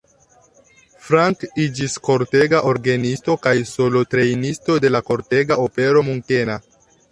[1.09, 6.61] Frank iĝis kortega orgenisto kaj solotrejnisto de la kortega opero munkena.